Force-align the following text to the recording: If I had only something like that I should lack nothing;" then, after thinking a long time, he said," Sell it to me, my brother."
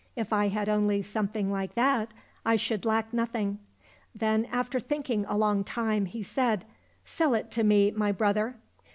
If 0.15 0.33
I 0.33 0.47
had 0.47 0.67
only 0.67 1.03
something 1.03 1.51
like 1.51 1.75
that 1.75 2.09
I 2.43 2.55
should 2.55 2.85
lack 2.85 3.13
nothing;" 3.13 3.59
then, 4.15 4.45
after 4.51 4.79
thinking 4.79 5.25
a 5.27 5.37
long 5.37 5.63
time, 5.63 6.05
he 6.07 6.23
said," 6.23 6.65
Sell 7.05 7.35
it 7.35 7.51
to 7.51 7.63
me, 7.63 7.91
my 7.91 8.11
brother." 8.11 8.55